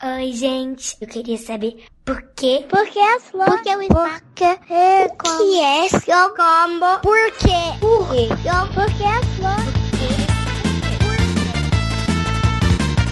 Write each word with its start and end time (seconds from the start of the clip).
Oi, 0.00 0.32
gente. 0.32 0.96
Eu 1.00 1.08
queria 1.08 1.36
saber 1.36 1.84
por 2.04 2.22
quê? 2.36 2.64
Por 2.68 2.86
que 2.86 3.00
as 3.00 3.24
flores? 3.24 3.52
Por 3.52 3.62
que 3.64 3.76
o 3.76 3.82
espaço? 3.82 4.22
Por 4.22 4.34
que 4.36 4.44
é 4.72 5.08
como? 5.08 5.38
que 5.38 5.60
é 5.60 5.88
seu 5.88 6.28
combo? 6.36 7.00
Por 7.02 7.32
quê? 7.32 7.78
Por 7.80 8.08
quê? 8.12 8.28
Por 8.74 8.86
que 8.96 9.02
as 9.02 9.26
flores? 9.34 9.88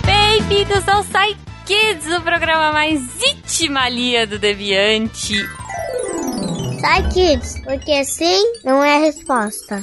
Bem-vindos 0.06 0.88
ao 0.88 1.02
Sai 1.02 1.36
Kids, 1.66 2.06
o 2.06 2.22
programa 2.22 2.70
mais 2.70 3.00
itimalia 3.20 4.24
do 4.24 4.38
Deviante. 4.38 5.44
Sai 6.80 7.08
Kids, 7.08 7.62
porque 7.64 8.04
sim 8.04 8.60
não 8.62 8.84
é 8.84 8.94
a 8.94 9.00
resposta. 9.00 9.82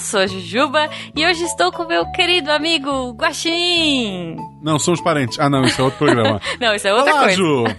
Eu 0.00 0.04
sou 0.04 0.20
a 0.20 0.26
Jujuba 0.26 0.88
e 1.14 1.26
hoje 1.26 1.44
estou 1.44 1.70
com 1.70 1.84
meu 1.84 2.10
querido 2.12 2.50
amigo 2.50 3.10
Guaxinim. 3.12 4.34
Não, 4.62 4.78
somos 4.78 4.98
parentes. 4.98 5.38
Ah, 5.38 5.50
não, 5.50 5.62
isso 5.62 5.78
é 5.78 5.84
outro 5.84 5.98
programa. 5.98 6.40
Não, 6.58 6.74
isso 6.74 6.88
é 6.88 6.94
outra 6.94 7.12
Olá, 7.12 7.22
coisa. 7.24 7.36
Ju! 7.36 7.64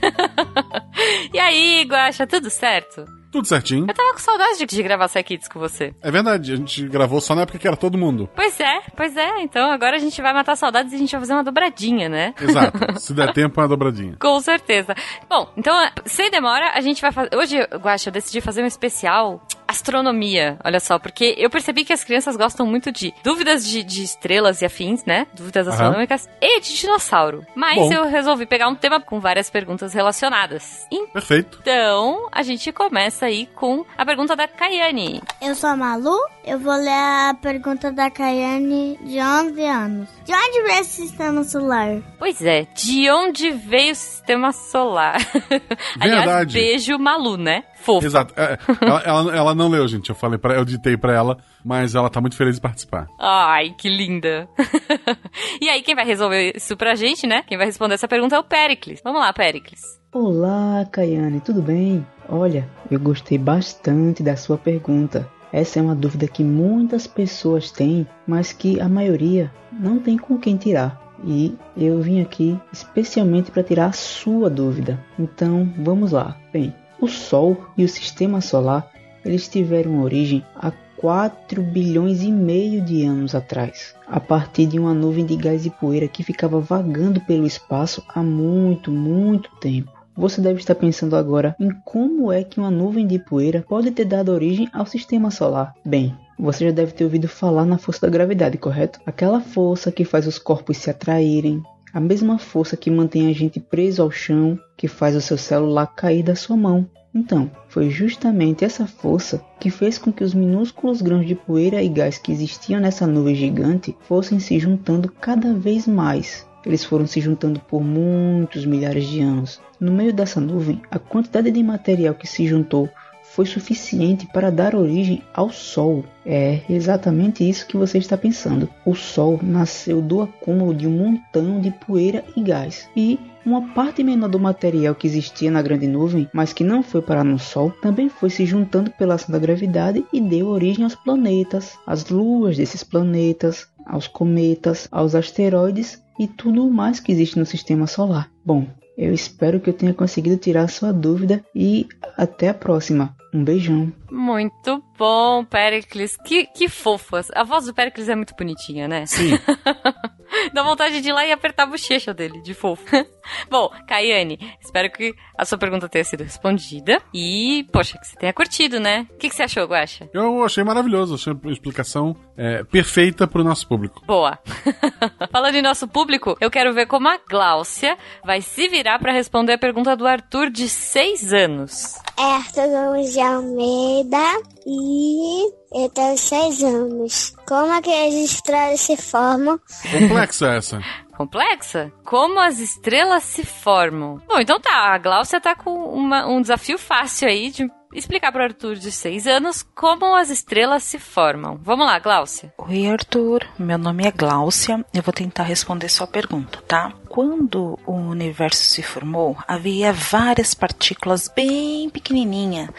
E 1.34 1.40
aí, 1.40 1.84
Guaxa, 1.90 2.28
tudo 2.28 2.50
certo? 2.50 3.06
Tudo 3.32 3.48
certinho. 3.48 3.86
Eu 3.88 3.94
tava 3.94 4.12
com 4.12 4.20
saudade 4.20 4.58
de, 4.60 4.66
de 4.66 4.84
gravar 4.84 5.08
Sai 5.08 5.24
Kids 5.24 5.48
com 5.48 5.58
você. 5.58 5.96
É 6.04 6.12
verdade, 6.12 6.52
a 6.52 6.56
gente 6.58 6.86
gravou 6.88 7.22
só 7.22 7.34
na 7.34 7.44
época 7.44 7.58
que 7.58 7.66
era 7.66 7.78
todo 7.78 7.98
mundo. 7.98 8.30
Pois 8.36 8.60
é, 8.60 8.82
pois 8.96 9.16
é. 9.16 9.42
Então 9.42 9.72
agora 9.72 9.96
a 9.96 10.00
gente 10.00 10.22
vai 10.22 10.34
matar 10.34 10.58
saudades 10.58 10.92
e 10.92 10.96
a 10.98 11.00
gente 11.00 11.12
vai 11.12 11.22
fazer 11.22 11.34
uma 11.34 11.44
dobradinha, 11.44 12.10
né? 12.10 12.34
Exato. 12.40 12.78
Se 13.00 13.14
der 13.14 13.32
tempo, 13.32 13.60
é 13.60 13.64
uma 13.64 13.70
dobradinha. 13.70 14.18
Com 14.20 14.40
certeza. 14.42 14.94
Bom, 15.30 15.50
então, 15.56 15.74
sem 16.06 16.30
demora, 16.30 16.72
a 16.76 16.82
gente 16.82 17.02
vai 17.02 17.12
fazer. 17.14 17.30
Hoje, 17.36 17.58
Guaxa, 17.78 18.10
eu 18.10 18.14
decidi 18.14 18.42
fazer 18.42 18.62
um 18.62 18.68
especial 18.68 19.42
astronomia. 19.72 20.58
Olha 20.64 20.80
só, 20.80 21.00
porque 21.00 21.36
eu 21.38 21.50
percebi 21.50 21.84
que 21.84 21.94
as 21.94 22.04
crianças 22.04 22.36
gostam 22.36 22.66
muito 22.66 22.92
de 22.92 23.14
dúvidas 23.24 23.66
de, 23.68 23.84
de 23.84 24.04
estrelas 24.04 24.62
e 24.62 24.66
afins, 24.66 25.04
né? 25.06 25.28
Dúvidas 25.34 25.68
Aham. 25.68 25.74
astronômicas 25.76 26.30
e 26.42 26.60
de 26.62 26.76
dinossauro. 26.76 27.46
Mas 27.56 27.78
Bom. 27.78 27.94
eu 27.94 28.08
resolvi 28.08 28.46
pegar 28.46 28.68
um 28.68 28.76
tema 28.76 29.00
com 29.02 29.20
várias 29.20 29.50
perguntas 29.50 29.94
relacionadas. 29.94 30.86
Perfeito. 31.14 31.60
Então, 31.62 32.28
a 32.32 32.42
gente 32.44 32.72
começa 32.72 33.26
aí 33.26 33.48
com 33.56 33.86
a 33.98 34.06
pergunta 34.06 34.36
da 34.36 34.48
Kayane. 34.48 35.22
Eu 35.42 35.56
sou 35.56 35.70
a 35.70 35.76
Malu, 35.76 36.18
eu 36.46 36.58
vou 36.60 36.74
ler 36.76 36.90
a 36.90 37.36
pergunta 37.42 37.92
da 37.92 38.10
Kayane 38.10 38.98
de 39.04 39.20
11 39.20 39.64
anos. 39.66 40.10
De 40.24 40.34
onde 40.34 40.62
veio 40.64 40.80
esse 40.82 41.02
sistema 41.08 41.44
solar? 41.44 42.02
Pois 42.18 42.42
é, 42.42 42.66
de 42.76 43.10
onde 43.12 43.52
veio 43.52 43.92
o 43.92 43.96
sistema 43.96 44.52
solar? 44.52 45.18
Aliás, 46.00 46.26
Verdade. 46.26 46.54
beijo 46.54 46.98
Malu, 46.98 47.38
né? 47.38 47.64
Fofo. 47.82 48.06
Exato. 48.06 48.34
É, 48.38 48.58
ela, 48.82 49.02
ela, 49.02 49.36
ela 49.36 49.56
não 49.56 49.68
leu, 49.68 49.88
gente. 49.88 50.10
Eu 50.10 50.16
falei 50.16 50.38
para 50.38 50.56
eu 50.56 50.64
ditei 50.66 50.96
pra 50.96 51.14
ela, 51.14 51.38
mas 51.66 51.96
ela 51.96 52.10
tá 52.10 52.22
muito 52.22 52.36
feliz 52.36 52.56
de 52.56 52.62
participar. 52.62 53.08
Ai, 53.20 53.74
que 53.78 53.90
linda. 53.90 54.48
e 55.60 55.70
aí, 55.70 55.82
quem 55.82 55.96
vai 55.96 56.06
resolver 56.06 56.54
isso 56.56 56.78
pra 56.78 56.96
gente, 56.96 57.28
né? 57.28 57.44
Quem 57.48 57.58
vai 57.58 57.66
responder 57.66 57.96
essa 57.96 58.08
pergunta 58.08 58.36
é 58.36 58.40
o 58.40 58.44
Pericles. 58.44 59.02
Vamos 59.04 59.20
lá, 59.20 59.34
Pericles. 59.34 59.82
Olá, 60.14 60.86
Kayane, 60.92 61.40
tudo 61.40 61.62
bem? 61.62 62.06
Olha, 62.28 62.70
eu 62.90 63.00
gostei 63.00 63.38
bastante 63.38 64.22
da 64.22 64.36
sua 64.36 64.58
pergunta. 64.58 65.30
Essa 65.52 65.80
é 65.80 65.82
uma 65.82 65.96
dúvida 65.96 66.28
que 66.28 66.44
muitas 66.44 67.08
pessoas 67.08 67.72
têm, 67.72 68.08
mas 68.26 68.54
que 68.54 68.80
a 68.80 68.88
maioria 68.88 69.52
não 69.72 70.00
tem 70.00 70.18
com 70.18 70.38
quem 70.38 70.56
tirar. 70.56 71.02
E 71.24 71.56
eu 71.78 72.02
vim 72.02 72.22
aqui 72.22 72.60
especialmente 72.72 73.52
para 73.52 73.64
tirar 73.64 73.88
a 73.88 73.92
sua 73.92 74.50
dúvida. 74.50 75.00
Então, 75.20 75.72
vamos 75.78 76.12
lá. 76.12 76.38
Bem, 76.52 76.74
o 77.02 77.08
Sol 77.08 77.58
e 77.76 77.84
o 77.84 77.90
Sistema 77.90 78.40
Solar, 78.40 78.90
eles 79.26 79.48
tiveram 79.48 80.02
origem 80.02 80.46
há 80.56 80.72
4 80.98 81.62
bilhões 81.64 82.22
e 82.22 82.32
meio 82.32 82.80
de 82.80 83.04
anos 83.04 83.34
atrás, 83.34 83.96
a 84.08 84.20
partir 84.20 84.68
de 84.68 84.78
uma 84.78 84.94
nuvem 84.94 85.26
de 85.26 85.36
gás 85.36 85.66
e 85.66 85.72
poeira 85.72 86.08
que 86.08 86.24
ficava 86.24 86.60
vagando 86.60 87.20
pelo 87.22 87.48
espaço 87.48 88.04
há 88.08 88.22
muito, 88.22 88.92
muito 88.92 89.50
tempo. 89.60 89.92
Você 90.16 90.40
deve 90.40 90.60
estar 90.60 90.76
pensando 90.76 91.16
agora 91.16 91.56
em 91.60 91.72
como 91.84 92.32
é 92.32 92.44
que 92.44 92.60
uma 92.60 92.70
nuvem 92.70 93.08
de 93.08 93.18
poeira 93.18 93.66
pode 93.68 93.90
ter 93.90 94.06
dado 94.06 94.32
origem 94.32 94.70
ao 94.72 94.86
sistema 94.86 95.32
solar. 95.32 95.74
Bem, 95.84 96.16
você 96.38 96.66
já 96.66 96.72
deve 96.72 96.92
ter 96.92 97.04
ouvido 97.04 97.28
falar 97.28 97.66
na 97.66 97.80
força 97.80 98.02
da 98.02 98.10
gravidade, 98.10 98.58
correto? 98.58 99.00
Aquela 99.06 99.42
força 99.42 99.92
que 99.92 100.06
faz 100.06 100.28
os 100.28 100.38
corpos 100.38 100.78
se 100.78 100.90
atraírem, 100.92 101.64
a 101.94 102.00
mesma 102.00 102.38
força 102.38 102.78
que 102.78 102.90
mantém 102.90 103.30
a 103.30 103.34
gente 103.34 103.60
preso 103.60 104.02
ao 104.02 104.12
chão, 104.12 104.58
que 104.78 104.88
faz 104.88 105.16
o 105.16 105.22
seu 105.22 105.38
celular 105.38 105.88
cair 105.88 106.24
da 106.24 106.36
sua 106.36 106.56
mão. 106.56 106.88
Então, 107.14 107.52
foi 107.68 107.90
justamente 107.90 108.64
essa 108.64 108.88
força 108.88 109.44
que 109.60 109.70
fez 109.70 109.98
com 109.98 110.12
que 110.12 110.24
os 110.24 110.34
minúsculos 110.34 111.02
grãos 111.02 111.28
de 111.28 111.36
poeira 111.36 111.84
e 111.84 111.90
gás 111.90 112.18
que 112.18 112.32
existiam 112.32 112.80
nessa 112.80 113.06
nuvem 113.06 113.36
gigante 113.36 113.96
fossem 114.02 114.40
se 114.40 114.58
juntando 114.58 115.12
cada 115.12 115.54
vez 115.54 115.86
mais. 115.86 116.48
Eles 116.66 116.86
foram 116.86 117.08
se 117.08 117.20
juntando 117.20 117.60
por 117.60 117.84
muitos 117.84 118.66
milhares 118.66 119.06
de 119.08 119.20
anos. 119.20 119.60
No 119.80 119.92
meio 119.92 120.14
dessa 120.14 120.40
nuvem, 120.40 120.82
a 120.90 121.00
quantidade 121.00 121.52
de 121.52 121.64
material 121.64 122.14
que 122.14 122.28
se 122.28 122.48
juntou 122.48 122.88
foi 123.24 123.46
suficiente 123.46 124.28
para 124.28 124.52
dar 124.52 124.76
origem 124.76 125.24
ao 125.34 125.50
Sol. 125.50 126.04
É 126.26 126.62
exatamente 126.70 127.48
isso 127.48 127.66
que 127.66 127.78
você 127.78 127.98
está 127.98 128.18
pensando. 128.18 128.70
O 128.86 128.94
Sol 128.94 129.40
nasceu 129.42 130.02
do 130.02 130.22
acúmulo 130.22 130.74
de 130.76 130.86
um 130.86 130.92
montão 130.92 131.60
de 131.62 131.72
poeira 131.72 132.24
e 132.36 132.42
gás. 132.42 132.90
E 132.96 133.20
uma 133.46 133.74
parte 133.74 134.04
menor 134.04 134.30
do 134.30 134.40
material 134.40 134.96
que 134.96 135.08
existia 135.08 135.50
na 135.52 135.62
grande 135.62 135.88
nuvem, 135.88 136.30
mas 136.34 136.54
que 136.54 136.64
não 136.64 136.84
foi 136.84 137.02
parar 137.02 137.24
no 137.24 137.40
Sol, 137.40 137.72
também 137.82 138.10
foi 138.10 138.30
se 138.30 138.46
juntando 138.46 138.92
pela 138.92 139.16
ação 139.16 139.32
da 139.32 139.40
gravidade 139.40 140.06
e 140.12 140.22
deu 140.22 140.48
origem 140.48 140.84
aos 140.84 140.96
planetas, 140.96 141.78
às 141.86 142.10
luas 142.10 142.58
desses 142.58 142.84
planetas, 142.84 143.68
aos 143.86 144.08
cometas, 144.08 144.88
aos 144.92 145.16
asteroides 145.16 146.02
e 146.20 146.28
tudo 146.28 146.70
mais 146.70 147.00
que 147.00 147.12
existe 147.12 147.38
no 147.40 147.46
sistema 147.46 147.88
solar. 147.88 148.30
Bom, 148.46 148.68
eu 148.98 149.14
espero 149.14 149.60
que 149.60 149.70
eu 149.70 149.74
tenha 149.74 149.94
conseguido 149.94 150.38
tirar 150.38 150.68
sua 150.68 150.92
dúvida 150.92 151.44
e 151.56 151.88
até 152.18 152.50
a 152.50 152.54
próxima. 152.54 153.16
Um 153.34 153.44
beijão. 153.44 153.92
Muito 154.12 154.84
bom, 154.98 155.46
Pericles. 155.46 156.18
Que, 156.18 156.46
que 156.46 156.68
fofas. 156.68 157.30
A 157.34 157.44
voz 157.44 157.66
do 157.66 157.74
Pericles 157.74 158.10
é 158.10 158.16
muito 158.16 158.36
bonitinha, 158.38 158.88
né? 158.90 159.06
Sim. 159.06 159.32
Dá 160.54 160.64
vontade 160.64 161.02
de 161.02 161.10
ir 161.10 161.14
lá 161.14 161.26
e 161.26 161.32
apertar 161.32 161.64
a 161.64 161.68
bochecha 161.68 162.14
dele, 162.14 162.42
de 162.42 162.54
fofo. 162.54 162.84
Bom, 163.50 163.70
Kayane, 163.88 164.40
espero 164.62 164.92
que 164.92 165.14
a 165.38 165.46
sua 165.46 165.58
pergunta 165.58 165.88
tenha 165.88 166.04
sido 166.04 166.24
respondida. 166.24 167.02
E, 167.14 167.66
poxa, 167.72 167.98
que 167.98 168.08
você 168.08 168.16
tenha 168.16 168.34
curtido, 168.34 168.80
né? 168.80 169.08
O 169.12 169.18
que, 169.18 169.30
que 169.30 169.36
você 169.36 169.44
achou, 169.44 169.66
Guaxa? 169.66 170.10
Eu 170.14 170.44
achei 170.44 170.64
maravilhoso. 170.64 171.16
Achei 171.16 171.34
uma 171.34 171.52
explicação 171.52 172.16
é, 172.38 172.64
perfeita 172.64 173.28
pro 173.28 173.44
nosso 173.44 173.68
público. 173.68 174.04
Boa. 174.06 174.40
Falando 175.32 175.56
em 175.56 175.62
nosso 175.62 175.88
público, 175.88 176.38
eu 176.40 176.50
quero 176.50 176.74
ver 176.74 176.88
como 176.88 177.08
a 177.08 177.18
Gláucia 177.30 177.98
vai 178.24 178.42
se 178.42 178.68
virar 178.68 179.00
pra 179.00 179.12
responder 179.12 179.54
a 179.54 179.58
pergunta 179.58 179.96
do 179.96 180.08
Arthur 180.08 180.50
de 180.50 180.68
6 180.68 181.34
anos. 181.34 181.96
É 182.22 182.36
Arthur 182.36 182.68
Gomes 182.70 183.14
de 183.14 183.20
Almeida 183.20 184.42
e 184.68 185.52
eu 185.74 185.90
tenho 185.90 186.16
seis 186.18 186.62
anos. 186.64 187.34
Como 187.48 187.74
é 187.74 187.82
que 187.82 187.90
as 187.92 188.14
estrelas 188.14 188.80
se 188.82 188.96
formam? 188.96 189.60
Complexa 189.92 190.48
essa. 190.54 190.80
Complexa? 191.18 191.92
Como 192.04 192.40
as 192.40 192.60
estrelas 192.60 193.24
se 193.24 193.44
formam? 193.44 194.22
Bom, 194.28 194.40
então 194.40 194.60
tá, 194.60 194.94
a 194.94 194.98
Gláucia 195.00 195.42
tá 195.42 195.56
com 195.56 195.72
uma- 195.72 196.28
um 196.28 196.42
desafio 196.42 196.78
fácil 196.78 197.28
aí 197.28 197.50
de 197.50 197.68
explicar 197.94 198.32
pro 198.32 198.44
Arthur 198.44 198.76
de 198.76 198.92
6 198.92 199.26
anos 199.28 199.64
como 199.76 200.16
as 200.16 200.30
estrelas 200.30 200.84
se 200.84 201.00
formam. 201.00 201.60
Vamos 201.62 201.86
lá, 201.88 201.98
Gláucia. 202.00 202.54
Oi, 202.58 202.88
Arthur. 202.88 203.46
Meu 203.58 203.78
nome 203.78 204.06
é 204.08 204.12
Gláucia. 204.12 204.86
Eu 204.94 205.02
vou 205.04 205.14
tentar 205.14 205.44
responder 205.44 205.90
sua 205.90 206.08
pergunta, 206.08 206.62
tá? 206.68 206.94
Quando 207.12 207.78
o 207.86 207.92
universo 207.92 208.64
se 208.64 208.82
formou, 208.82 209.36
havia 209.46 209.92
várias 209.92 210.54
partículas 210.54 211.28
bem 211.28 211.90
pequenininhas, 211.90 212.70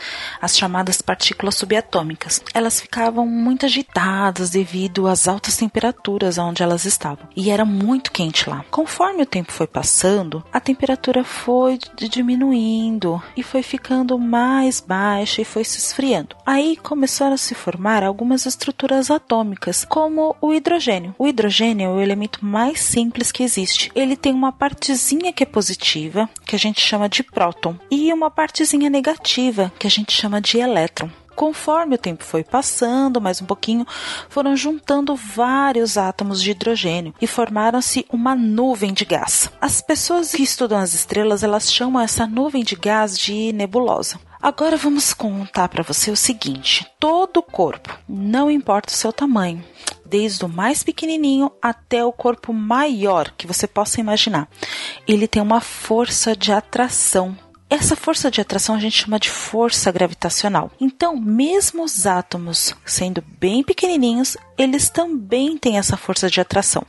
as 0.40 0.56
chamadas 0.56 1.02
partículas 1.02 1.54
subatômicas. 1.54 2.42
Elas 2.54 2.80
ficavam 2.80 3.26
muito 3.26 3.66
agitadas 3.66 4.48
devido 4.48 5.06
às 5.06 5.28
altas 5.28 5.58
temperaturas 5.58 6.38
onde 6.38 6.62
elas 6.62 6.86
estavam. 6.86 7.28
E 7.36 7.50
era 7.50 7.66
muito 7.66 8.10
quente 8.10 8.48
lá. 8.48 8.64
Conforme 8.70 9.22
o 9.22 9.26
tempo 9.26 9.52
foi 9.52 9.66
passando, 9.66 10.42
a 10.50 10.58
temperatura 10.58 11.22
foi 11.24 11.78
diminuindo 11.94 13.22
e 13.36 13.42
foi 13.42 13.62
ficando 13.62 14.18
mais 14.18 14.80
baixa 14.80 15.42
e 15.42 15.44
foi 15.44 15.62
se 15.62 15.76
esfriando. 15.76 16.34
Aí 16.46 16.74
começaram 16.78 17.34
a 17.34 17.36
se 17.36 17.54
formar 17.54 18.02
algumas 18.02 18.46
estruturas 18.46 19.10
atômicas, 19.10 19.84
como 19.84 20.34
o 20.40 20.54
hidrogênio. 20.54 21.14
O 21.18 21.28
hidrogênio 21.28 21.84
é 21.84 21.92
o 21.92 22.00
elemento 22.00 22.42
mais 22.42 22.80
simples 22.80 23.30
que 23.30 23.42
existe. 23.42 23.92
Ele 23.94 24.21
tem 24.22 24.32
uma 24.32 24.52
partezinha 24.52 25.32
que 25.32 25.42
é 25.42 25.46
positiva, 25.46 26.30
que 26.46 26.54
a 26.54 26.58
gente 26.58 26.80
chama 26.80 27.08
de 27.08 27.24
próton, 27.24 27.76
e 27.90 28.12
uma 28.12 28.30
partezinha 28.30 28.88
negativa, 28.88 29.72
que 29.80 29.86
a 29.86 29.90
gente 29.90 30.12
chama 30.12 30.40
de 30.40 30.58
elétron. 30.58 31.10
conforme 31.34 31.94
o 31.96 31.98
tempo 31.98 32.22
foi 32.22 32.44
passando, 32.44 33.20
mais 33.20 33.40
um 33.40 33.46
pouquinho, 33.46 33.86
foram 34.28 34.54
juntando 34.54 35.16
vários 35.16 35.96
átomos 35.96 36.40
de 36.42 36.50
hidrogênio 36.50 37.14
e 37.20 37.26
formaram-se 37.26 38.06
uma 38.12 38.36
nuvem 38.36 38.92
de 38.92 39.04
gás. 39.06 39.50
As 39.60 39.80
pessoas 39.80 40.30
que 40.32 40.42
estudam 40.42 40.78
as 40.78 40.92
estrelas, 40.92 41.42
elas 41.42 41.72
chamam 41.72 42.00
essa 42.00 42.26
nuvem 42.26 42.62
de 42.62 42.76
gás 42.76 43.18
de 43.18 43.50
nebulosa. 43.54 44.20
Agora 44.40 44.76
vamos 44.76 45.14
contar 45.14 45.68
para 45.68 45.82
você 45.82 46.10
o 46.10 46.16
seguinte: 46.16 46.86
todo 47.00 47.38
o 47.38 47.42
corpo, 47.42 47.98
não 48.08 48.50
importa 48.50 48.92
o 48.92 48.96
seu 48.96 49.12
tamanho, 49.12 49.64
desde 50.12 50.44
o 50.44 50.48
mais 50.48 50.82
pequenininho 50.82 51.50
até 51.62 52.04
o 52.04 52.12
corpo 52.12 52.52
maior 52.52 53.32
que 53.34 53.46
você 53.46 53.66
possa 53.66 53.98
imaginar, 53.98 54.46
ele 55.08 55.26
tem 55.26 55.40
uma 55.40 55.62
força 55.62 56.36
de 56.36 56.52
atração 56.52 57.34
essa 57.72 57.96
força 57.96 58.30
de 58.30 58.38
atração 58.38 58.74
a 58.74 58.78
gente 58.78 59.02
chama 59.02 59.18
de 59.18 59.30
força 59.30 59.90
gravitacional. 59.90 60.70
Então, 60.78 61.16
mesmo 61.16 61.82
os 61.82 62.06
átomos 62.06 62.74
sendo 62.84 63.24
bem 63.40 63.64
pequenininhos, 63.64 64.36
eles 64.58 64.90
também 64.90 65.56
têm 65.56 65.78
essa 65.78 65.96
força 65.96 66.28
de 66.28 66.38
atração. 66.38 66.84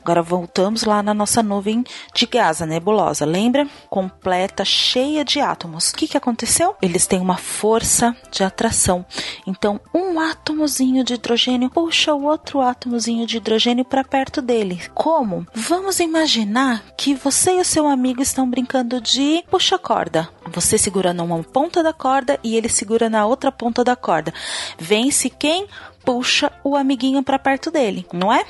Agora 0.00 0.22
voltamos 0.22 0.82
lá 0.82 1.04
na 1.04 1.14
nossa 1.14 1.40
nuvem 1.40 1.84
de 2.12 2.26
gás, 2.26 2.60
a 2.60 2.66
nebulosa. 2.66 3.24
Lembra? 3.24 3.68
Completa, 3.88 4.64
cheia 4.64 5.24
de 5.24 5.38
átomos. 5.38 5.90
O 5.90 5.94
que, 5.94 6.08
que 6.08 6.16
aconteceu? 6.16 6.74
Eles 6.82 7.06
têm 7.06 7.20
uma 7.20 7.36
força 7.36 8.16
de 8.32 8.42
atração. 8.42 9.06
Então, 9.46 9.80
um 9.94 10.18
átomozinho 10.18 11.04
de 11.04 11.14
hidrogênio 11.14 11.70
puxa 11.70 12.12
o 12.12 12.24
outro 12.24 12.60
átomozinho 12.60 13.24
de 13.24 13.36
hidrogênio 13.36 13.84
para 13.84 14.02
perto 14.02 14.42
dele. 14.42 14.82
Como? 14.94 15.46
Vamos 15.54 16.00
imaginar 16.00 16.82
que 16.96 17.14
você 17.14 17.58
e 17.58 17.60
o 17.60 17.64
seu 17.64 17.86
amigo 17.86 18.20
estão 18.20 18.50
brincando 18.50 19.00
de 19.00 19.44
puxa 19.48 19.78
corda. 19.78 20.23
Você 20.52 20.78
segura 20.78 21.12
numa 21.12 21.42
ponta 21.42 21.82
da 21.82 21.92
corda 21.92 22.38
e 22.42 22.56
ele 22.56 22.68
segura 22.68 23.08
na 23.08 23.26
outra 23.26 23.50
ponta 23.50 23.82
da 23.82 23.96
corda. 23.96 24.32
Vence 24.78 25.28
quem? 25.28 25.66
Puxa 26.04 26.52
o 26.62 26.76
amiguinho 26.76 27.22
para 27.22 27.38
perto 27.38 27.70
dele, 27.70 28.06
não 28.12 28.32
é? 28.32 28.44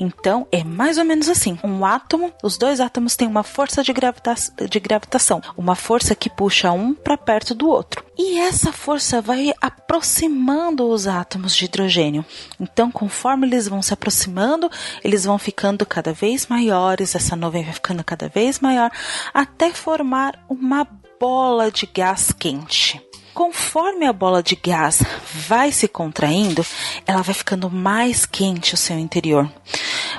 Então 0.00 0.46
é 0.50 0.64
mais 0.64 0.98
ou 0.98 1.04
menos 1.04 1.28
assim. 1.28 1.58
Um 1.62 1.84
átomo, 1.84 2.32
os 2.42 2.56
dois 2.56 2.80
átomos 2.80 3.16
têm 3.16 3.28
uma 3.28 3.42
força 3.42 3.82
de, 3.82 3.92
gravita 3.92 4.34
de 4.68 4.80
gravitação, 4.80 5.40
uma 5.56 5.74
força 5.74 6.14
que 6.14 6.30
puxa 6.30 6.72
um 6.72 6.94
para 6.94 7.16
perto 7.16 7.54
do 7.54 7.68
outro. 7.68 8.04
E 8.16 8.38
essa 8.38 8.72
força 8.72 9.20
vai 9.20 9.52
aproximando 9.60 10.88
os 10.88 11.06
átomos 11.06 11.54
de 11.54 11.64
hidrogênio. 11.64 12.24
Então, 12.60 12.90
conforme 12.90 13.46
eles 13.46 13.66
vão 13.66 13.82
se 13.82 13.92
aproximando, 13.92 14.70
eles 15.02 15.24
vão 15.24 15.38
ficando 15.38 15.84
cada 15.84 16.12
vez 16.12 16.46
maiores, 16.46 17.14
essa 17.14 17.34
nuvem 17.34 17.64
vai 17.64 17.72
ficando 17.72 18.04
cada 18.04 18.28
vez 18.28 18.60
maior, 18.60 18.90
até 19.32 19.72
formar 19.72 20.38
uma 20.48 20.86
bola 21.18 21.70
de 21.70 21.86
gás 21.86 22.32
quente. 22.32 23.02
Conforme 23.34 24.06
a 24.06 24.12
bola 24.12 24.44
de 24.44 24.54
gás 24.54 25.02
vai 25.48 25.72
se 25.72 25.88
contraindo, 25.88 26.64
ela 27.04 27.20
vai 27.20 27.34
ficando 27.34 27.68
mais 27.68 28.24
quente 28.24 28.74
o 28.74 28.76
seu 28.76 28.96
interior. 28.96 29.50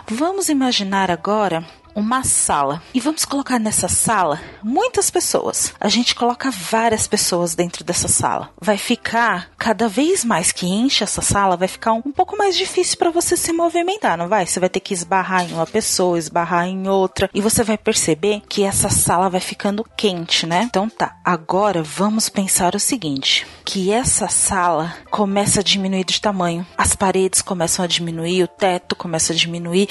Vamos 0.06 0.50
imaginar 0.50 1.10
agora 1.10 1.66
uma 1.96 2.24
sala. 2.24 2.82
E 2.94 3.00
vamos 3.00 3.24
colocar 3.24 3.58
nessa 3.58 3.88
sala 3.88 4.42
muitas 4.62 5.10
pessoas. 5.10 5.74
A 5.80 5.88
gente 5.88 6.14
coloca 6.14 6.52
várias 6.52 7.08
pessoas 7.08 7.56
dentro 7.56 7.84
dessa 7.84 8.08
sala. 8.08 8.50
Vai 8.62 8.78
ficar 8.78 9.50
cada 9.58 9.88
vez 9.88 10.26
mais 10.26 10.52
que 10.52 10.68
enche 10.68 11.04
essa 11.04 11.22
sala, 11.22 11.56
vai 11.56 11.68
ficar 11.68 11.94
um, 11.94 12.02
pouco 12.02 12.38
mais 12.38 12.58
difícil 12.58 12.98
para 12.98 13.10
você 13.10 13.38
se 13.38 13.54
movimentar, 13.54 14.18
não 14.18 14.28
vai? 14.28 14.46
Você 14.46 14.60
vai 14.60 14.70
ter 14.70 14.80
que 14.80 14.94
esbarrar 14.94 15.50
em 15.50 15.54
uma 15.54 15.66
pessoa, 15.66 16.20
esbarrar 16.20 16.68
em 16.68 16.88
outra, 16.88 17.30
e 17.34 17.42
você 17.42 17.64
vai 17.64 17.78
perceber 17.78 18.42
que 18.48 18.64
essa 18.64 18.90
sala 18.90 19.30
vai 19.30 19.42
ficando 19.42 19.86
quente, 19.96 20.46
né? 20.46 20.64
Então 20.64 20.90
tá. 20.90 21.16
Agora 21.24 21.82
vamos 21.82 22.30
pensar 22.30 22.76
o 22.76 22.80
seguinte, 22.80 23.48
que 23.64 23.92
essa 23.92 24.28
sala 24.28 24.94
começa 25.10 25.62
a 25.62 25.64
diminuir 25.64 26.04
de 26.04 26.20
tamanho. 26.20 26.66
As 26.78 26.96
paredes 26.96 27.42
começam 27.42 27.86
a 27.86 27.88
diminuir, 27.88 28.44
o 28.44 28.48
teto 28.48 28.96
começa 28.96 29.34
a 29.34 29.36
diminuir, 29.36 29.88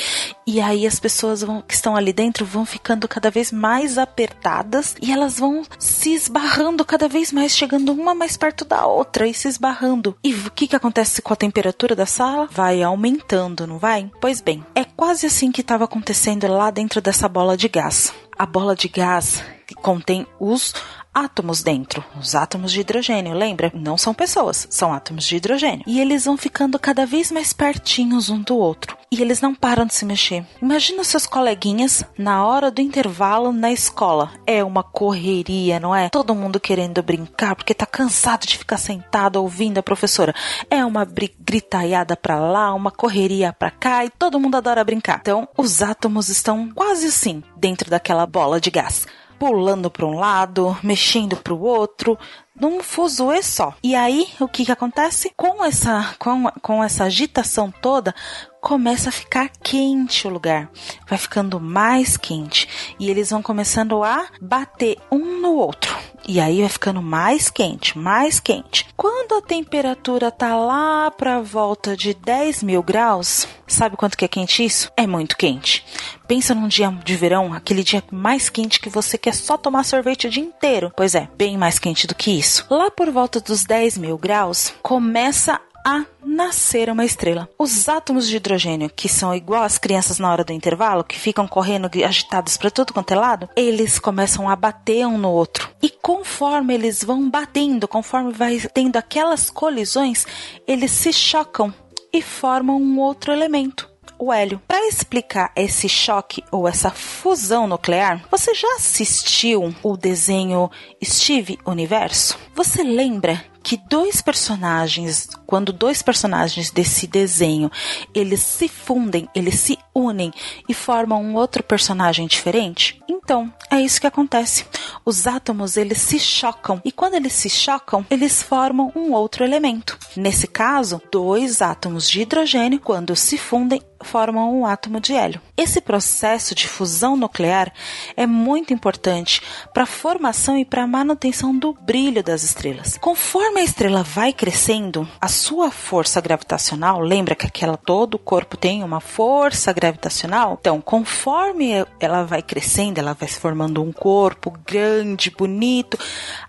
e 0.47 0.61
aí 0.61 0.87
as 0.87 1.01
pessoas 1.01 1.43
vão, 1.43 1.63
que 1.63 1.75
estão 1.75 1.94
ali 1.97 2.13
dentro 2.13 2.45
vão 2.45 2.65
ficando 2.65 3.09
cada 3.09 3.31
vez 3.31 3.51
mais 3.53 3.99
apertadas 3.99 4.95
e 5.01 5.13
elas 5.13 5.39
vão 5.39 5.63
se 5.79 6.13
esbarrando 6.13 6.85
cada 6.85 7.09
vez 7.09 7.33
mais, 7.33 7.57
chegando 7.57 7.93
uma 7.93 8.15
mais 8.15 8.37
perto 8.37 8.65
da 8.65 8.87
outra 8.87 9.27
e 9.27 9.35
se 9.35 9.49
esbarrando. 9.49 10.17
E 10.23 10.35
o 10.35 10.51
que, 10.51 10.69
que 10.69 10.77
acontece 10.77 11.23
com 11.23 11.33
a 11.33 11.37
temperatura 11.37 11.95
da 11.95 12.07
sala? 12.07 12.49
Vai 12.51 12.83
aumentando, 12.83 13.67
não 13.67 13.79
vai? 13.79 14.11
Pois 14.21 14.41
bem, 14.41 14.65
é 14.75 14.85
quase 14.85 15.27
assim 15.27 15.51
que 15.51 15.61
estava 15.61 15.85
acontecendo 15.85 16.47
lá 16.47 16.71
dentro 16.71 17.01
dessa 17.01 17.29
bola 17.29 17.57
de 17.57 17.69
gás. 17.69 18.13
A 18.37 18.47
bola 18.47 18.75
de 18.75 18.89
gás 18.89 19.43
que 19.67 19.75
contém 19.75 20.27
os 20.39 20.75
átomos 21.15 21.63
dentro, 21.63 22.05
os 22.19 22.35
átomos 22.35 22.73
de 22.73 22.81
hidrogênio, 22.81 23.33
lembra? 23.33 23.71
Não 23.73 23.97
são 23.97 24.13
pessoas, 24.13 24.67
são 24.69 24.93
átomos 24.93 25.25
de 25.25 25.37
hidrogênio. 25.37 25.85
E 25.87 26.01
eles 26.01 26.25
vão 26.25 26.37
ficando 26.37 26.79
cada 26.79 27.07
vez 27.07 27.31
mais 27.31 27.53
pertinhos 27.53 28.29
um 28.29 28.41
do 28.41 28.57
outro. 28.57 28.97
E 29.11 29.23
eles 29.23 29.41
não 29.41 29.55
param 29.55 29.87
de 29.87 29.95
se 29.95 30.05
mexer. 30.05 30.45
Imagina 30.61 31.05
seus 31.05 31.25
coleguinhas 31.25 32.03
na 32.19 32.45
hora 32.45 32.69
do 32.69 32.81
intervalo 32.81 33.53
na 33.53 33.71
escola. 33.71 34.33
É 34.45 34.65
uma 34.65 34.83
correria, 34.83 35.79
não 35.79 35.95
é? 35.95 36.09
Todo 36.09 36.35
mundo 36.35 36.59
querendo 36.59 37.01
brincar 37.01 37.55
porque 37.55 37.73
tá 37.73 37.87
cansado 37.87 38.45
de 38.45 38.59
ficar 38.59 38.77
sentado 38.77 39.37
ouvindo 39.37 39.79
a 39.79 39.85
professora. 39.85 40.35
É 40.69 40.85
uma 40.85 41.05
gritaiada 41.05 42.17
para 42.17 42.41
lá, 42.41 42.75
uma 42.75 42.91
correria 42.91 43.53
para 43.53 43.71
cá 43.71 44.05
e 44.05 44.11
todo 44.11 44.41
mundo 44.41 44.57
adora 44.57 44.83
brincar. 44.83 45.21
Então, 45.21 45.49
os 45.57 45.81
átomos 45.81 46.29
estão 46.29 46.69
quase 46.75 47.07
assim 47.07 47.41
dentro 47.57 47.89
daquela 47.89 48.27
bola 48.27 48.61
de 48.61 48.71
gás 48.71 49.07
pulando 49.39 49.91
para 49.91 50.07
um 50.07 50.19
lado, 50.19 50.77
mexendo 50.83 51.37
para 51.37 51.53
o 51.53 51.63
outro, 51.63 52.19
num 52.59 52.83
fuzuê 52.83 53.43
só. 53.43 53.75
E 53.83 53.95
aí, 53.95 54.29
o 54.41 54.49
que 54.49 54.65
que 54.65 54.73
acontece? 54.73 55.33
Com 55.37 55.65
essa, 55.65 56.15
com, 56.19 56.51
com 56.63 56.83
essa 56.83 57.05
agitação 57.05 57.71
toda, 57.71 58.15
começa 58.61 59.09
a 59.09 59.13
ficar 59.13 59.51
quente 59.63 60.27
o 60.27 60.31
lugar. 60.31 60.71
Vai 61.09 61.19
ficando 61.19 61.61
mais 61.61 62.17
quente. 62.17 62.95
E 62.99 63.11
eles 63.11 63.31
vão 63.31 63.43
começando 63.43 64.03
a 64.03 64.27
bater 64.41 64.99
um 65.11 65.41
no 65.41 65.55
outro. 65.55 65.95
E 66.27 66.41
aí 66.41 66.61
vai 66.61 66.69
ficando 66.69 67.03
mais 67.03 67.51
quente, 67.51 67.99
mais 67.99 68.41
quente. 68.41 68.87
Quando 68.97 69.35
a 69.35 69.43
temperatura 69.43 70.31
tá 70.31 70.57
lá 70.57 71.11
pra 71.11 71.41
volta 71.41 71.97
de 71.97 72.15
10 72.15 72.63
mil 72.63 72.83
graus, 72.83 73.47
sabe 73.67 73.97
quanto 73.97 74.17
que 74.17 74.25
é 74.25 74.29
quente 74.29 74.65
isso? 74.65 74.91
É 74.97 75.07
muito 75.07 75.37
quente. 75.37 75.85
Pensa 76.27 76.55
num 76.55 76.69
dia 76.69 76.91
de 77.05 77.17
verão, 77.17 77.53
aquele 77.53 77.85
dia 77.85 78.03
mais 78.11 78.49
quente 78.49 78.81
que 78.81 78.89
você 78.89 79.19
quer 79.19 79.35
só 79.35 79.59
tomar 79.59 79.85
sorvete 79.85 80.27
o 80.27 80.31
dia 80.31 80.43
inteiro. 80.43 80.93
Pois 80.97 81.15
é, 81.15 81.29
bem 81.37 81.59
mais 81.59 81.79
quente 81.79 82.07
do 82.07 82.15
que 82.15 82.31
isso. 82.31 82.67
Lá 82.71 82.91
por 82.91 83.11
volta 83.11 83.41
dos 83.41 83.65
10 83.65 83.99
mil 83.99 84.17
graus, 84.17 84.73
começa 84.83 85.61
a 85.85 86.05
nascer 86.25 86.89
uma 86.89 87.05
estrela. 87.05 87.49
Os 87.59 87.89
átomos 87.89 88.27
de 88.27 88.37
hidrogênio, 88.37 88.91
que 88.91 89.09
são 89.09 89.35
igual 89.35 89.63
às 89.63 89.79
crianças 89.79 90.19
na 90.19 90.31
hora 90.33 90.43
do 90.43 90.53
intervalo, 90.53 91.05
que 91.05 91.19
ficam 91.19 91.47
correndo 91.47 91.91
agitados 92.05 92.57
para 92.57 92.71
todo 92.71 92.93
quanto 92.93 93.13
é 93.13 93.17
lado, 93.17 93.49
eles 93.55 93.99
começam 93.99 94.49
a 94.49 94.57
bater 94.57 95.07
um 95.07 95.19
no 95.19 95.31
outro. 95.31 95.69
E 95.83 95.91
conforme 95.91 96.75
eles 96.75 97.05
vão 97.05 97.29
batendo, 97.29 97.87
conforme 97.87 98.33
vai 98.33 98.59
tendo 98.73 98.97
aquelas 98.97 99.51
colisões, 99.51 100.27
eles 100.67 100.91
se 100.91 101.13
chocam 101.13 101.73
e 102.13 102.23
formam 102.23 102.81
um 102.81 102.99
outro 102.99 103.33
elemento 103.33 103.93
o 104.19 104.33
hélio. 104.33 104.61
Para 104.67 104.87
explicar 104.89 105.53
esse 105.57 105.89
choque 105.89 106.43
ou 106.51 106.69
essa 106.69 106.91
fusão 106.91 107.67
nuclear, 107.67 108.25
você 108.31 108.55
já 108.55 108.77
assistiu 108.77 109.75
o 109.83 109.97
desenho 109.97 110.71
Steve 111.03 111.59
Universo? 111.67 112.39
Você 112.55 112.83
lembra 112.83 113.45
que 113.65 113.79
dois 113.89 114.21
personagens, 114.21 115.27
quando 115.47 115.73
dois 115.73 116.03
personagens 116.03 116.71
desse 116.71 117.07
desenho, 117.07 117.73
eles 118.15 118.41
se 118.41 118.69
fundem, 118.69 119.27
eles 119.35 119.59
se 119.59 119.79
unem 119.95 120.31
e 120.69 120.75
formam 120.75 121.23
um 121.23 121.35
outro 121.35 121.63
personagem 121.63 122.27
diferente? 122.27 123.03
Então, 123.09 123.51
é 123.71 123.81
isso 123.81 123.99
que 123.99 124.07
acontece. 124.07 124.67
Os 125.03 125.27
átomos, 125.27 125.79
eles 125.79 125.99
se 125.99 126.19
chocam 126.21 126.81
e 126.85 126.93
quando 126.93 127.15
eles 127.15 127.33
se 127.33 127.49
chocam, 127.49 128.05
eles 128.11 128.43
formam 128.43 128.93
um 128.95 129.13
outro 129.13 129.43
elemento. 129.43 129.99
Nesse 130.15 130.47
caso, 130.47 131.01
dois 131.11 131.63
átomos 131.63 132.09
de 132.09 132.21
hidrogênio, 132.21 132.79
quando 132.79 133.17
se 133.17 133.39
fundem, 133.39 133.81
formam 134.05 134.61
um 134.61 134.67
átomo 134.67 135.01
de 135.01 135.13
hélio. 135.15 135.41
Esse 135.57 135.81
processo 135.81 136.55
de 136.55 136.69
fusão 136.69 137.17
nuclear 137.17 137.73
é 138.17 138.27
muito 138.27 138.73
importante 138.73 139.41
para 139.73 139.85
a 139.85 139.87
formação 139.87 140.57
e 140.59 140.65
para 140.65 140.83
a 140.83 140.87
manutenção 140.87 141.57
do 141.57 141.73
brilho 141.73 142.23
das 142.23 142.43
estrelas. 142.43 142.99
Conforme 142.99 143.61
a 143.61 143.65
estrela 143.65 144.03
vai 144.03 144.33
crescendo, 144.33 145.09
a 145.21 145.29
sua 145.29 145.71
força 145.71 146.21
gravitacional, 146.21 147.01
lembra 147.01 147.35
que 147.35 147.47
aquela 147.47 147.77
todo 147.77 148.15
o 148.15 148.19
corpo 148.19 148.57
tem 148.57 148.83
uma 148.83 149.01
força 149.01 149.73
gravitacional? 149.73 150.59
Então, 150.61 150.81
conforme 150.81 151.85
ela 151.99 152.25
vai 152.25 152.43
crescendo, 152.43 152.99
ela 152.99 153.15
vai 153.15 153.29
se 153.29 153.41
formando 153.41 153.83
um 153.83 153.93
corpo 153.93 154.53
grande, 154.67 155.31
bonito, 155.31 155.99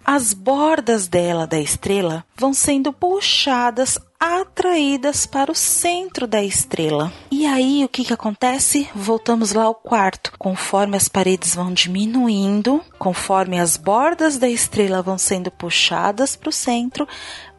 as 0.03 0.33
bordas 0.33 1.07
dela 1.07 1.47
da 1.47 1.59
estrela 1.59 2.25
vão 2.35 2.53
sendo 2.53 2.91
puxadas 2.91 3.97
atraídas 4.19 5.25
para 5.25 5.51
o 5.51 5.55
centro 5.55 6.25
da 6.25 6.43
estrela. 6.43 7.11
E 7.29 7.45
aí 7.45 7.83
o 7.83 7.89
que, 7.89 8.03
que 8.03 8.13
acontece? 8.13 8.89
Voltamos 8.95 9.51
lá 9.51 9.63
ao 9.63 9.75
quarto. 9.75 10.31
Conforme 10.37 10.97
as 10.97 11.07
paredes 11.07 11.55
vão 11.55 11.73
diminuindo, 11.73 12.81
conforme 12.97 13.59
as 13.59 13.77
bordas 13.77 14.37
da 14.37 14.49
estrela 14.49 15.01
vão 15.01 15.17
sendo 15.17 15.51
puxadas 15.51 16.35
para 16.35 16.49
o 16.49 16.53
centro, 16.53 17.07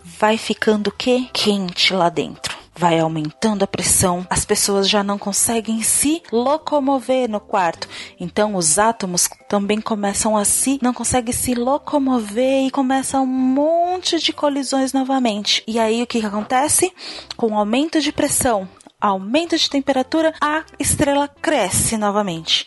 vai 0.03 0.39
ficando 0.39 0.89
o 0.89 0.93
quê? 0.93 1.27
Quente 1.33 1.93
lá 1.93 2.09
dentro 2.09 2.56
vai 2.77 2.99
aumentando 2.99 3.63
a 3.63 3.67
pressão, 3.67 4.27
as 4.29 4.45
pessoas 4.45 4.89
já 4.89 5.03
não 5.03 5.19
conseguem 5.19 5.83
se 5.83 6.23
locomover 6.31 7.29
no 7.29 7.41
quarto. 7.41 7.89
Então 8.21 8.55
os 8.55 8.79
átomos 8.79 9.29
também 9.49 9.81
começam 9.81 10.37
a 10.37 10.45
se 10.45 10.79
não 10.83 10.93
conseguem 10.93 11.33
se 11.33 11.55
locomover 11.55 12.67
e 12.67 12.71
começa 12.71 13.21
um 13.21 13.27
monte 13.27 14.19
de 14.19 14.33
colisões 14.33 14.93
novamente. 14.93 15.63
E 15.67 15.79
aí 15.79 16.03
o 16.03 16.07
que, 16.07 16.21
que 16.21 16.27
acontece? 16.27 16.93
Com 17.37 17.53
o 17.53 17.59
aumento 17.59 18.01
de 18.01 18.13
pressão, 18.13 18.69
aumento 19.01 19.57
de 19.57 19.69
temperatura, 19.69 20.35
a 20.41 20.65
estrela 20.79 21.29
cresce 21.29 21.97
novamente. 21.97 22.67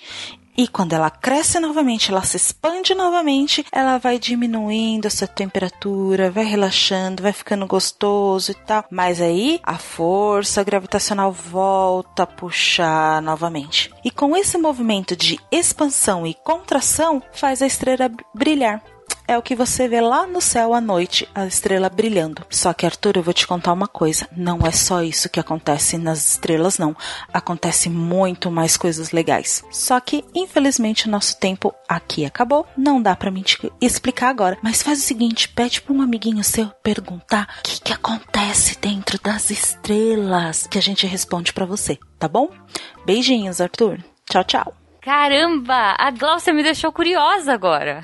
E 0.57 0.67
quando 0.67 0.93
ela 0.93 1.09
cresce 1.09 1.59
novamente, 1.59 2.11
ela 2.11 2.23
se 2.23 2.37
expande 2.37 2.93
novamente, 2.93 3.65
ela 3.71 3.97
vai 3.97 4.19
diminuindo 4.19 5.07
a 5.07 5.11
sua 5.11 5.27
temperatura, 5.27 6.29
vai 6.29 6.43
relaxando, 6.43 7.23
vai 7.23 7.33
ficando 7.33 7.65
gostoso 7.65 8.51
e 8.51 8.55
tal. 8.55 8.83
Mas 8.91 9.21
aí 9.21 9.59
a 9.63 9.77
força 9.77 10.63
gravitacional 10.63 11.31
volta 11.31 12.23
a 12.23 12.27
puxar 12.27 13.21
novamente. 13.21 13.91
E 14.03 14.11
com 14.11 14.35
esse 14.35 14.57
movimento 14.57 15.15
de 15.15 15.39
expansão 15.51 16.25
e 16.25 16.33
contração, 16.33 17.21
faz 17.31 17.61
a 17.61 17.67
estrela 17.67 18.11
brilhar 18.33 18.81
é 19.29 19.37
o 19.37 19.43
que 19.43 19.55
você 19.55 19.87
vê 19.87 20.01
lá 20.01 20.25
no 20.25 20.41
céu 20.41 20.73
à 20.73 20.81
noite, 20.81 21.29
a 21.35 21.45
estrela 21.45 21.87
brilhando. 21.87 22.43
Só 22.49 22.73
que, 22.73 22.83
Arthur, 22.83 23.17
eu 23.17 23.23
vou 23.23 23.33
te 23.33 23.45
contar 23.45 23.71
uma 23.71 23.87
coisa: 23.87 24.27
não 24.35 24.65
é 24.65 24.71
só 24.71 25.03
isso 25.03 25.29
que 25.29 25.39
acontece 25.39 25.99
nas 25.99 26.31
estrelas, 26.31 26.79
não. 26.79 26.95
Acontece 27.31 27.89
muito 27.91 28.49
mais 28.49 28.75
coisas 28.75 29.11
legais. 29.11 29.63
Só 29.69 29.99
que, 29.99 30.25
infelizmente, 30.33 31.07
o 31.07 31.11
nosso 31.11 31.39
tempo 31.39 31.71
aqui 31.87 32.25
acabou. 32.25 32.65
Não 32.75 32.99
dá 32.99 33.15
para 33.15 33.29
mim 33.29 33.43
te 33.43 33.71
explicar 33.79 34.29
agora. 34.29 34.57
Mas 34.63 34.81
faz 34.81 34.97
o 34.97 35.03
seguinte: 35.03 35.47
pede 35.47 35.79
para 35.79 35.93
um 35.93 36.01
amiguinho 36.01 36.43
seu 36.43 36.67
perguntar 36.81 37.47
o 37.59 37.61
que, 37.61 37.81
que 37.81 37.93
acontece 37.93 38.79
dentro 38.81 39.19
das 39.21 39.51
estrelas, 39.51 40.65
que 40.65 40.79
a 40.79 40.81
gente 40.81 41.05
responde 41.05 41.53
para 41.53 41.67
você, 41.67 41.99
tá 42.17 42.27
bom? 42.27 42.49
Beijinhos, 43.05 43.61
Arthur. 43.61 44.03
Tchau, 44.27 44.43
tchau. 44.43 44.88
Caramba, 45.01 45.95
a 45.97 46.11
Glaucia 46.11 46.53
me 46.53 46.61
deixou 46.61 46.91
curiosa 46.91 47.53
agora. 47.53 48.03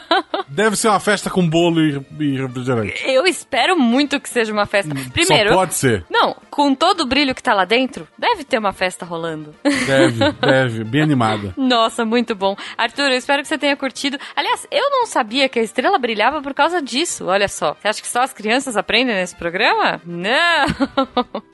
Deve 0.48 0.76
ser 0.76 0.88
uma 0.88 1.00
festa 1.00 1.28
com 1.28 1.46
bolo 1.48 1.80
e, 1.80 2.00
e 2.20 2.40
refrigerante. 2.40 3.02
Eu 3.04 3.26
espero 3.26 3.76
muito 3.78 4.20
que 4.20 4.28
seja 4.28 4.52
uma 4.52 4.64
festa. 4.64 4.94
Primeiro. 5.12 5.50
Só 5.50 5.56
pode 5.56 5.74
ser. 5.74 6.04
Não, 6.08 6.36
com 6.50 6.74
todo 6.74 7.00
o 7.00 7.06
brilho 7.06 7.34
que 7.34 7.42
tá 7.42 7.52
lá 7.52 7.64
dentro, 7.64 8.06
deve 8.16 8.44
ter 8.44 8.58
uma 8.58 8.72
festa 8.72 9.04
rolando. 9.04 9.54
Deve, 9.62 10.32
deve, 10.40 10.84
bem 10.84 11.02
animada. 11.02 11.52
Nossa, 11.56 12.04
muito 12.04 12.34
bom. 12.34 12.56
Arthur, 12.78 13.10
eu 13.10 13.18
espero 13.18 13.42
que 13.42 13.48
você 13.48 13.58
tenha 13.58 13.76
curtido. 13.76 14.18
Aliás, 14.34 14.66
eu 14.70 14.88
não 14.90 15.04
sabia 15.06 15.48
que 15.48 15.58
a 15.58 15.62
estrela 15.62 15.98
brilhava 15.98 16.40
por 16.40 16.54
causa 16.54 16.80
disso. 16.80 17.26
Olha 17.26 17.48
só. 17.48 17.74
Você 17.74 17.88
acha 17.88 18.00
que 18.00 18.08
só 18.08 18.22
as 18.22 18.32
crianças 18.32 18.76
aprendem 18.76 19.16
nesse 19.16 19.34
programa? 19.34 20.00
Não. 20.04 20.26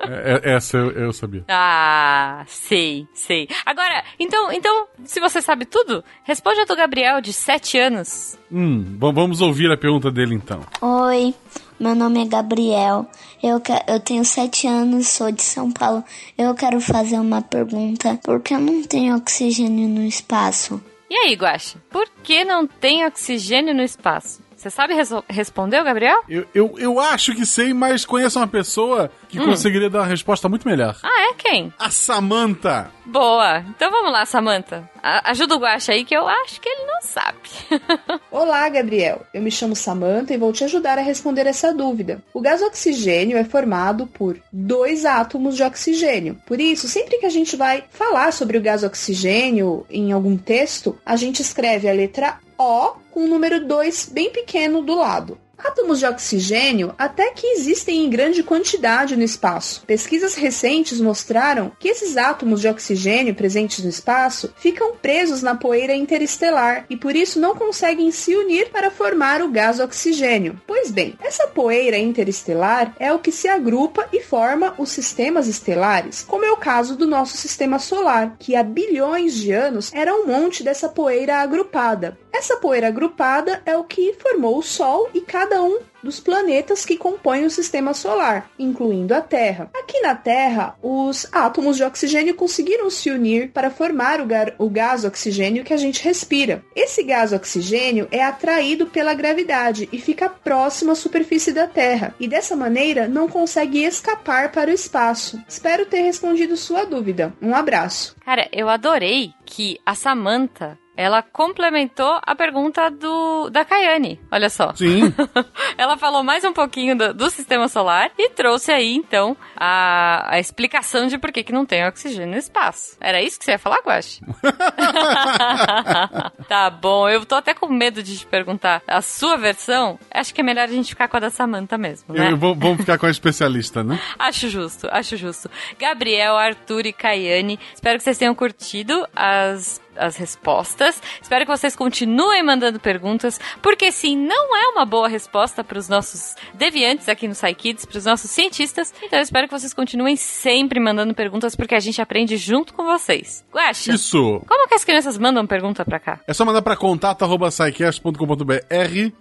É, 0.01 0.51
é, 0.51 0.55
essa 0.55 0.77
eu, 0.77 0.91
eu 0.93 1.13
sabia. 1.13 1.45
Ah, 1.49 2.45
sei, 2.47 3.07
sei. 3.15 3.49
Agora, 3.65 4.05
então, 4.19 4.53
então 4.53 4.82
se 5.05 5.21
você 5.21 5.41
sabe 5.43 5.65
tudo, 5.65 6.05
responde 6.25 6.61
a 6.61 6.65
do 6.65 6.77
Gabriel, 6.77 7.21
de 7.21 7.33
7 7.33 7.79
anos. 7.79 8.39
Hum, 8.51 8.97
vamos 8.99 9.41
ouvir 9.41 9.71
a 9.71 9.77
pergunta 9.77 10.11
dele 10.11 10.35
então. 10.35 10.61
Oi, 10.81 11.35
meu 11.79 11.95
nome 11.95 12.23
é 12.23 12.27
Gabriel. 12.27 13.07
Eu, 13.43 13.61
eu 13.89 14.01
tenho 14.01 14.25
7 14.25 14.67
anos, 14.67 15.09
sou 15.09 15.33
de 15.33 15.43
São 15.43 15.71
Paulo. 15.71 16.05
Eu 16.37 16.55
quero 16.55 16.81
fazer 16.81 17.19
uma 17.19 17.43
pergunta. 17.43 18.19
Por 18.23 18.41
que 18.41 18.55
eu 18.55 18.61
não 18.61 18.83
tenho 18.83 19.17
oxigênio 19.17 19.89
no 19.89 20.03
espaço? 20.05 20.83
E 21.11 21.17
aí, 21.17 21.35
Guaxa? 21.35 21.79
Por 21.91 22.09
que 22.23 22.45
não 22.45 22.67
tem 22.67 23.05
oxigênio 23.05 23.75
no 23.75 23.83
espaço? 23.83 24.41
Você 24.63 24.71
sabe 24.71 24.95
responder, 25.29 25.83
Gabriel? 25.83 26.23
Eu, 26.29 26.47
eu, 26.55 26.75
eu 26.79 27.01
acho 27.01 27.35
que 27.35 27.45
sei, 27.45 27.75
mas 27.75 28.05
conheço 28.05 28.39
uma 28.39 28.47
pessoa 28.47 29.11
que 29.29 29.41
hum. 29.41 29.47
conseguiria 29.47 29.91
dar 29.91 29.99
uma 29.99 30.07
resposta 30.07 30.49
muito 30.49 30.69
melhor. 30.69 30.97
Ah, 31.03 31.31
é? 31.31 31.35
Quem? 31.35 31.75
A 31.77 31.91
Samantha. 31.91 32.89
Boa. 33.05 33.65
Então 33.71 33.91
vamos 33.91 34.13
lá, 34.13 34.25
Samantha. 34.25 34.89
Ajuda 35.03 35.57
o 35.57 35.59
Guaxa 35.59 35.91
aí 35.91 36.05
que 36.05 36.15
eu 36.15 36.29
acho 36.29 36.61
que 36.61 36.69
ele 36.69 36.87
não 36.87 37.03
sabe. 37.03 37.39
Olá, 38.31 38.69
Gabriel. 38.69 39.27
Eu 39.35 39.43
me 39.43 39.51
chamo 39.51 39.75
Samantha 39.75 40.33
e 40.33 40.39
vou 40.39 40.53
te 40.53 40.63
ajudar 40.63 40.97
a 40.97 41.03
responder 41.03 41.49
essa 41.49 41.75
dúvida. 41.75 42.23
O 42.33 42.41
gás 42.41 42.63
oxigênio 42.63 43.37
é 43.37 43.43
formado 43.43 44.07
por 44.07 44.39
dois 44.53 45.05
átomos 45.05 45.57
de 45.57 45.65
oxigênio. 45.65 46.41
Por 46.47 46.61
isso, 46.61 46.87
sempre 46.87 47.19
que 47.19 47.27
a 47.27 47.31
gente 47.31 47.57
vai 47.57 47.83
falar 47.91 48.33
sobre 48.33 48.59
o 48.59 48.63
gás 48.63 48.85
oxigênio 48.85 49.85
em 49.91 50.13
algum 50.13 50.37
texto, 50.37 50.97
a 51.05 51.17
gente 51.17 51.43
escreve 51.43 51.89
a 51.89 51.93
letra 51.93 52.39
o 52.63 52.95
com 53.11 53.25
o 53.25 53.29
número 53.29 53.67
2 53.67 54.11
bem 54.13 54.31
pequeno 54.31 54.83
do 54.83 54.95
lado. 54.95 55.37
Átomos 55.59 56.01
de 56.01 56.07
oxigênio 56.07 56.93
até 56.99 57.31
que 57.31 57.47
existem 57.47 58.05
em 58.05 58.11
grande 58.11 58.43
quantidade 58.43 59.17
no 59.17 59.23
espaço. 59.23 59.85
Pesquisas 59.87 60.35
recentes 60.35 61.01
mostraram 61.01 61.71
que 61.79 61.89
esses 61.89 62.17
átomos 62.17 62.61
de 62.61 62.69
oxigênio 62.69 63.35
presentes 63.35 63.85
no 63.85 63.91
espaço 63.91 64.53
ficam 64.57 64.97
presos 64.97 65.41
na 65.41 65.55
poeira 65.55 65.95
interestelar 65.95 66.85
e 66.91 66.97
por 66.97 67.15
isso 67.15 67.39
não 67.39 67.55
conseguem 67.55 68.11
se 68.11 68.35
unir 68.35 68.71
para 68.71 68.91
formar 68.91 69.41
o 69.41 69.51
gás 69.51 69.79
oxigênio. 69.79 70.61
Pois 70.67 70.91
bem, 70.91 71.17
essa 71.21 71.47
poeira 71.47 71.97
interestelar 71.97 72.97
é 72.99 73.13
o 73.13 73.21
que 73.21 73.31
se 73.31 73.47
agrupa 73.47 74.09
e 74.13 74.21
forma 74.21 74.75
os 74.79 74.91
sistemas 74.91 75.47
estelares, 75.47 76.25
como 76.27 76.45
é 76.45 76.51
o 76.51 76.57
caso 76.57 76.97
do 76.97 77.07
nosso 77.07 77.37
sistema 77.37 77.79
solar, 77.79 78.37
que 78.39 78.57
há 78.57 78.65
bilhões 78.65 79.35
de 79.35 79.53
anos 79.53 79.93
era 79.93 80.15
um 80.15 80.27
monte 80.27 80.65
dessa 80.65 80.89
poeira 80.89 81.37
agrupada. 81.37 82.19
Essa 82.33 82.57
poeira 82.57 82.89
agrupada 82.89 83.63
é 83.67 83.77
o 83.77 83.85
que 83.85 84.15
formou 84.15 84.59
o 84.59 84.63
Sol 84.63 85.11
e 85.13 85.21
cada 85.21 85.63
um 85.63 85.81
dos 86.03 86.19
planetas 86.19 86.85
que 86.85 86.97
compõem 86.97 87.45
o 87.45 87.51
sistema 87.51 87.95
solar, 87.95 88.51
incluindo 88.59 89.15
a 89.15 89.21
Terra. 89.21 89.71
Aqui 89.75 90.01
na 90.01 90.15
Terra, 90.15 90.77
os 90.83 91.27
átomos 91.31 91.77
de 91.77 91.85
oxigênio 91.85 92.35
conseguiram 92.35 92.91
se 92.91 93.11
unir 93.11 93.51
para 93.53 93.71
formar 93.71 94.21
o, 94.21 94.27
o, 94.59 94.69
gás 94.69 95.05
oxigênio 95.05 95.63
que 95.63 95.73
a 95.73 95.77
gente 95.77 96.03
respira. 96.03 96.65
Esse 96.75 97.03
gás 97.03 97.33
oxigênio 97.33 98.09
é 98.11 98.23
atraído 98.23 98.87
pela 98.87 99.15
gravidade 99.15 99.89
e 99.93 99.99
fica 99.99 100.29
próximo 100.29 100.93
à 100.93 100.95
superfície 100.95 101.53
da 101.53 101.67
Terra, 101.67 102.15
e 102.19 102.27
dessa 102.27 102.57
maneira 102.57 103.07
não 103.07 103.29
consegue 103.29 103.85
escapar 103.85 104.51
para 104.51 104.71
o 104.71 104.75
espaço. 104.75 105.41
Espero 105.47 105.87
ter 105.87 106.01
respondido 106.01 106.57
sua 106.57 106.85
dúvida. 106.85 107.33
Um 107.41 107.55
abraço. 107.55 108.17
Cara, 108.25 108.49
eu 108.53 108.69
adorei 108.69 109.33
que 109.45 109.79
a 109.87 109.95
Samantha 109.95 110.82
ela 110.97 111.23
complementou 111.23 112.19
a 112.23 112.35
pergunta 112.35 112.91
do 112.91 113.49
da 113.51 113.65
Kayane. 113.65 114.21
Olha 114.31 114.51
só. 114.51 114.75
Sim. 114.75 115.13
ela 115.79 115.97
falou 115.97 116.23
mais 116.23 116.45
um 116.45 116.53
pouquinho 116.53 116.97
do, 116.97 117.15
do, 117.15 117.31
sistema 117.31 117.69
solar 117.69 118.11
e 118.19 118.31
trouxe 118.31 118.71
aí, 118.71 118.95
então, 118.95 119.37
a, 119.57 120.35
a 120.35 120.39
explicação 120.39 121.07
de 121.07 121.19
por 121.19 121.33
que, 121.33 121.43
que 121.43 121.53
não 121.53 121.65
tem 121.65 121.87
oxigênio 121.87 122.33
no 122.33 122.37
espaço. 122.37 122.97
Era 123.01 123.23
isso 123.23 123.39
que 123.39 123.45
você 123.45 123.53
ia 123.53 123.59
falar, 123.59 123.79
Guache? 123.79 124.21
tá 126.49 126.71
bom, 126.71 127.09
eu 127.09 127.25
tô 127.25 127.37
até 127.37 127.55
com 127.55 127.69
medo 127.69 128.03
de 128.03 128.19
te 128.19 128.27
perguntar 128.27 128.83
a 128.87 129.01
sua 129.01 129.37
versão. 129.37 129.99
Acho 130.11 130.35
que 130.35 130.41
é 130.41 130.45
melhor 130.45 130.65
a 130.65 130.73
gente 130.73 130.91
ficar 130.91 131.09
com 131.09 131.17
a 131.17 131.21
da 131.21 131.31
Samanta 131.31 131.79
mesmo, 131.79 132.15
né? 132.15 132.33
Eu, 132.33 132.37
vamos 132.37 132.79
ficar 132.79 132.99
com 132.99 133.07
a 133.07 133.11
especialista, 133.11 133.83
né? 133.83 133.99
acho 134.19 134.49
justo, 134.49 134.89
acho 134.91 135.17
justo. 135.17 135.51
Gabriel, 135.79 136.37
Arthur 136.37 136.87
e 136.87 136.93
Kayane, 136.93 137.59
espero 137.75 137.99
que 137.99 138.05
vocês 138.05 138.19
tenham 138.19 138.35
curtido 138.35 139.07
as 139.15 139.81
as 139.97 140.17
respostas. 140.17 141.01
Espero 141.21 141.45
que 141.45 141.51
vocês 141.51 141.77
continuem 141.77 142.43
mandando 142.43 142.81
perguntas, 142.81 143.39
porque 143.61 143.93
sim, 143.93 144.17
não 144.17 144.57
é 144.57 144.69
uma 144.69 144.85
boa 144.85 145.09
resposta 145.09 145.63
para 145.63 145.79
os 145.79 145.89
nossos 145.89 146.35
deviantes 146.55 147.09
aqui 147.09 147.29
no 147.29 147.35
SciKids, 147.35 147.85
para 147.85 147.99
os 147.99 148.05
nossos 148.05 148.31
cientistas. 148.31 148.93
Então 149.03 149.19
eu 149.19 149.23
espero 149.23 149.49
que 149.49 149.59
vocês 149.59 149.75
continuem 149.75 150.17
sempre 150.17 150.81
mandando 150.81 151.15
perguntas, 151.15 151.55
porque 151.55 151.75
a 151.75 151.81
gente 151.81 152.01
aprende 152.01 152.37
junto 152.37 152.75
com 152.75 152.85
vocês. 152.85 153.45
Guaxa, 153.53 153.93
Isso! 153.93 154.43
Como 154.47 154.69
que 154.69 154.75
as 154.75 154.85
crianças 154.85 155.19
mandam 155.19 155.47
pergunta 155.47 155.85
para 155.85 155.99
cá? 155.99 156.21
É 156.27 156.33
só 156.33 156.45
mandar 156.45 156.63
para 156.63 156.77
contato.sicast.com.br 156.77 158.17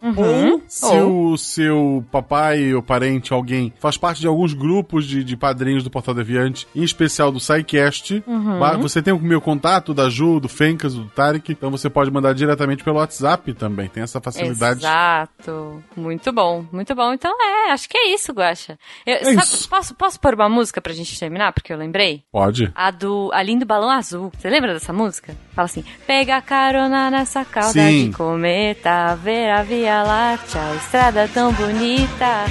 uhum. 0.02 0.52
ou 0.52 0.64
se 0.68 0.86
ou. 0.86 1.32
o 1.32 1.38
seu 1.38 2.06
papai 2.12 2.74
ou 2.74 2.82
parente, 2.82 3.34
alguém, 3.34 3.74
faz 3.80 3.98
parte 3.98 4.22
de 4.22 4.28
alguns 4.28 4.54
grupos 4.54 5.06
de, 5.06 5.24
de 5.24 5.36
padrinhos 5.36 5.84
do 5.84 5.90
Portal 5.90 6.14
Deviante, 6.14 6.68
em 6.76 6.84
especial 6.84 7.32
do 7.32 7.40
SciCast, 7.40 8.24
uhum. 8.26 8.82
você 8.82 9.02
tem 9.02 9.14
o 9.14 9.20
meu 9.20 9.42
contato 9.42 9.94
da 9.94 10.10
Ju, 10.10 10.40
do 10.40 10.48
Fencas, 10.62 10.94
do 10.94 11.06
Tarek. 11.06 11.52
Então 11.52 11.72
você 11.72 11.90
pode 11.90 12.12
mandar 12.12 12.34
diretamente 12.34 12.84
pelo 12.84 12.98
WhatsApp 12.98 13.52
também. 13.54 13.90
Tem 13.90 14.04
essa 14.04 14.22
facilidade. 14.22 14.82
Exato. 14.82 15.84
Muito 15.96 16.32
bom, 16.32 16.64
muito 16.72 16.94
bom. 16.94 17.12
Então 17.14 17.36
é, 17.42 17.72
acho 17.72 17.90
que 17.90 17.98
é 17.98 18.14
isso, 18.14 18.32
Guaxa. 18.32 18.78
Eu, 19.04 19.16
é 19.16 19.24
sabe, 19.24 19.38
isso. 19.38 19.68
Posso, 19.68 19.96
posso 19.96 20.20
pôr 20.20 20.36
uma 20.36 20.48
música 20.48 20.80
pra 20.80 20.94
gente 20.94 21.18
terminar? 21.20 21.52
Porque 21.52 21.74
eu 21.74 21.78
lembrei? 21.78 22.24
Pode. 22.32 22.72
A 22.76 22.92
do 22.92 23.32
A 23.34 23.42
Lindo 23.42 23.66
Balão 23.66 23.90
Azul. 23.90 24.32
Você 24.38 24.52
lembra 24.52 24.74
dessa 24.74 24.94
música? 24.94 25.36
Fala 25.54 25.66
assim: 25.66 25.84
Pega 26.06 26.40
carona 26.44 27.10
nessa 27.10 27.44
cauda 27.44 27.72
Sim. 27.72 28.12
de 28.12 28.16
cometa, 28.16 29.16
ver 29.16 29.50
a 29.50 29.64
Via 29.64 30.04
Láctea, 30.04 30.62
a 30.62 30.76
estrada 30.76 31.28
tão 31.34 31.52
bonita. 31.54 32.46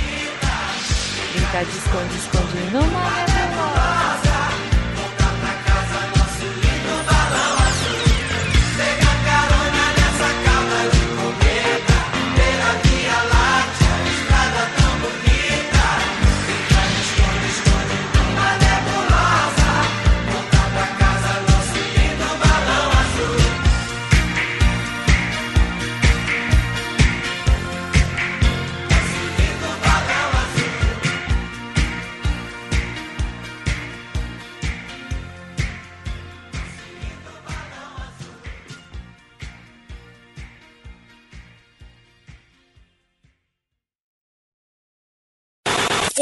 Brinca 1.32 1.64
de 1.64 1.70
esconde, 1.70 2.16
esconde 2.16 2.70
numa 2.72 3.29